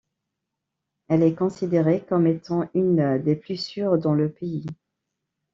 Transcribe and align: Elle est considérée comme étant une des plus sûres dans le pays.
Elle 1.09 1.21
est 1.21 1.35
considérée 1.35 2.03
comme 2.03 2.25
étant 2.25 2.67
une 2.73 3.19
des 3.19 3.35
plus 3.35 3.57
sûres 3.63 3.99
dans 3.99 4.15
le 4.15 4.31
pays. 4.31 4.65